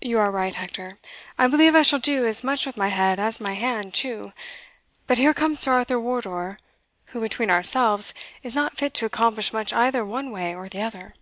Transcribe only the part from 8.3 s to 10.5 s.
is not fit to accomplish much either one